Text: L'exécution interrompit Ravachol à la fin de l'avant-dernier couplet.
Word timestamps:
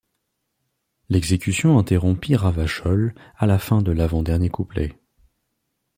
L'exécution 1.09 1.77
interrompit 1.77 2.35
Ravachol 2.35 3.13
à 3.37 3.45
la 3.45 3.59
fin 3.59 3.83
de 3.83 3.91
l'avant-dernier 3.91 4.49
couplet. 4.49 4.97